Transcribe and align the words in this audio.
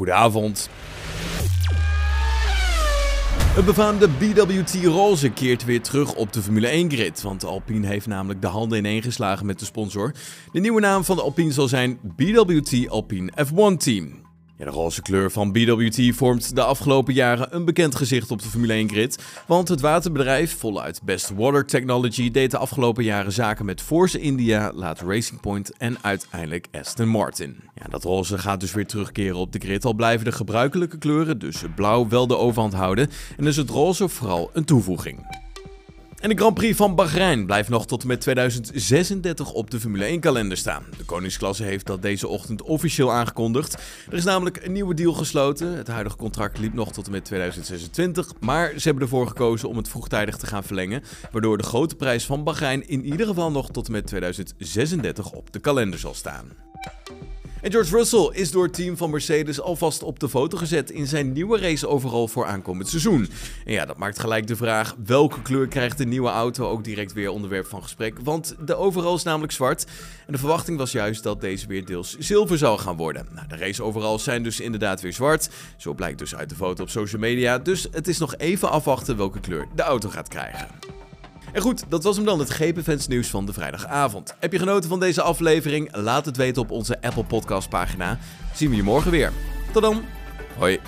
Goedenavond. 0.00 0.68
Het 3.54 3.64
befaamde 3.64 4.08
BWT 4.08 4.84
roze 4.84 5.30
keert 5.30 5.64
weer 5.64 5.82
terug 5.82 6.14
op 6.14 6.32
de 6.32 6.42
Formule 6.42 6.66
1 6.66 6.90
grid, 6.90 7.22
want 7.22 7.44
Alpine 7.44 7.86
heeft 7.86 8.06
namelijk 8.06 8.40
de 8.40 8.46
handen 8.46 8.78
ineengeslagen 8.78 9.46
met 9.46 9.58
de 9.58 9.64
sponsor. 9.64 10.12
De 10.52 10.60
nieuwe 10.60 10.80
naam 10.80 11.04
van 11.04 11.16
de 11.16 11.22
Alpine 11.22 11.52
zal 11.52 11.68
zijn 11.68 11.98
BWT 12.02 12.88
Alpine 12.88 13.32
F1 13.46 13.76
Team. 13.76 14.19
De 14.60 14.66
roze 14.66 15.02
kleur 15.02 15.30
van 15.30 15.52
BWT 15.52 16.16
vormt 16.16 16.54
de 16.54 16.62
afgelopen 16.62 17.14
jaren 17.14 17.54
een 17.54 17.64
bekend 17.64 17.94
gezicht 17.94 18.30
op 18.30 18.42
de 18.42 18.48
Formule 18.48 18.72
1 18.72 18.88
grid, 18.88 19.24
want 19.46 19.68
het 19.68 19.80
waterbedrijf, 19.80 20.58
voluit 20.58 21.00
Best 21.02 21.30
Water 21.36 21.66
Technology, 21.66 22.30
deed 22.30 22.50
de 22.50 22.58
afgelopen 22.58 23.04
jaren 23.04 23.32
zaken 23.32 23.64
met 23.64 23.80
Force 23.80 24.20
India, 24.20 24.72
later 24.74 25.06
Racing 25.06 25.40
Point 25.40 25.76
en 25.76 25.96
uiteindelijk 26.00 26.66
Aston 26.72 27.08
Martin. 27.08 27.56
Ja, 27.74 27.86
dat 27.88 28.04
roze 28.04 28.38
gaat 28.38 28.60
dus 28.60 28.72
weer 28.72 28.86
terugkeren 28.86 29.36
op 29.36 29.52
de 29.52 29.58
grid, 29.58 29.84
al 29.84 29.94
blijven 29.94 30.24
de 30.24 30.32
gebruikelijke 30.32 30.98
kleuren, 30.98 31.38
dus 31.38 31.62
blauw, 31.74 32.08
wel 32.08 32.26
de 32.26 32.36
overhand 32.36 32.74
houden 32.74 33.10
en 33.36 33.46
is 33.46 33.56
het 33.56 33.70
roze 33.70 34.08
vooral 34.08 34.50
een 34.52 34.64
toevoeging. 34.64 35.39
En 36.20 36.28
de 36.28 36.36
Grand 36.36 36.54
Prix 36.54 36.76
van 36.76 36.94
Bahrein 36.94 37.46
blijft 37.46 37.68
nog 37.68 37.86
tot 37.86 38.02
en 38.02 38.08
met 38.08 38.20
2036 38.20 39.52
op 39.52 39.70
de 39.70 39.80
Formule 39.80 40.18
1-kalender 40.18 40.56
staan. 40.56 40.84
De 40.96 41.04
koningsklasse 41.04 41.62
heeft 41.62 41.86
dat 41.86 42.02
deze 42.02 42.28
ochtend 42.28 42.62
officieel 42.62 43.12
aangekondigd. 43.12 43.74
Er 44.10 44.16
is 44.16 44.24
namelijk 44.24 44.64
een 44.64 44.72
nieuwe 44.72 44.94
deal 44.94 45.12
gesloten. 45.12 45.76
Het 45.76 45.88
huidige 45.88 46.16
contract 46.16 46.58
liep 46.58 46.74
nog 46.74 46.92
tot 46.92 47.06
en 47.06 47.12
met 47.12 47.24
2026, 47.24 48.32
maar 48.40 48.72
ze 48.76 48.82
hebben 48.82 49.02
ervoor 49.02 49.26
gekozen 49.26 49.68
om 49.68 49.76
het 49.76 49.88
vroegtijdig 49.88 50.36
te 50.36 50.46
gaan 50.46 50.64
verlengen, 50.64 51.02
waardoor 51.32 51.58
de 51.58 51.64
grote 51.64 51.96
prijs 51.96 52.26
van 52.26 52.44
Bahrein 52.44 52.88
in 52.88 53.04
ieder 53.04 53.26
geval 53.26 53.50
nog 53.50 53.70
tot 53.70 53.86
en 53.86 53.92
met 53.92 54.06
2036 54.06 55.30
op 55.30 55.52
de 55.52 55.58
kalender 55.58 55.98
zal 55.98 56.14
staan. 56.14 56.48
En 57.62 57.70
George 57.70 57.96
Russell 57.96 58.30
is 58.32 58.50
door 58.50 58.64
het 58.64 58.74
team 58.74 58.96
van 58.96 59.10
Mercedes 59.10 59.60
alvast 59.60 60.02
op 60.02 60.18
de 60.18 60.28
foto 60.28 60.58
gezet 60.58 60.90
in 60.90 61.06
zijn 61.06 61.32
nieuwe 61.32 61.58
race 61.58 61.88
overal 61.88 62.28
voor 62.28 62.46
aankomend 62.46 62.88
seizoen. 62.88 63.28
En 63.64 63.72
ja, 63.72 63.84
dat 63.84 63.96
maakt 63.96 64.18
gelijk 64.18 64.46
de 64.46 64.56
vraag 64.56 64.96
welke 65.04 65.42
kleur 65.42 65.68
krijgt 65.68 65.98
de 65.98 66.06
nieuwe 66.06 66.28
auto 66.28 66.68
ook 66.68 66.84
direct 66.84 67.12
weer 67.12 67.30
onderwerp 67.30 67.66
van 67.66 67.82
gesprek. 67.82 68.18
Want 68.22 68.54
de 68.64 68.74
overal 68.74 69.14
is 69.14 69.22
namelijk 69.22 69.52
zwart. 69.52 69.84
En 70.26 70.32
de 70.32 70.38
verwachting 70.38 70.78
was 70.78 70.92
juist 70.92 71.22
dat 71.22 71.40
deze 71.40 71.66
weer 71.66 71.84
deels 71.84 72.16
zilver 72.18 72.58
zou 72.58 72.78
gaan 72.78 72.96
worden. 72.96 73.26
Nou, 73.34 73.48
de 73.48 73.56
race 73.56 73.82
overal 73.82 74.18
zijn 74.18 74.42
dus 74.42 74.60
inderdaad 74.60 75.00
weer 75.00 75.12
zwart. 75.12 75.50
Zo 75.76 75.94
blijkt 75.94 76.18
dus 76.18 76.34
uit 76.34 76.48
de 76.48 76.54
foto 76.54 76.82
op 76.82 76.90
social 76.90 77.20
media. 77.20 77.58
Dus 77.58 77.86
het 77.90 78.08
is 78.08 78.18
nog 78.18 78.36
even 78.36 78.70
afwachten 78.70 79.16
welke 79.16 79.40
kleur 79.40 79.66
de 79.74 79.82
auto 79.82 80.08
gaat 80.08 80.28
krijgen. 80.28 80.68
En 81.52 81.62
goed, 81.62 81.84
dat 81.88 82.04
was 82.04 82.16
hem 82.16 82.24
dan, 82.24 82.38
het 82.38 82.50
GP 82.50 83.08
nieuws 83.08 83.28
van 83.28 83.46
de 83.46 83.52
vrijdagavond. 83.52 84.34
Heb 84.38 84.52
je 84.52 84.58
genoten 84.58 84.88
van 84.88 85.00
deze 85.00 85.22
aflevering? 85.22 85.96
Laat 85.96 86.24
het 86.24 86.36
weten 86.36 86.62
op 86.62 86.70
onze 86.70 87.02
Apple 87.02 87.24
Podcast 87.24 87.68
pagina. 87.68 88.18
Zien 88.54 88.70
we 88.70 88.76
je 88.76 88.82
morgen 88.82 89.10
weer. 89.10 89.32
Tot 89.72 89.82
dan. 89.82 90.04
Hoi. 90.56 90.80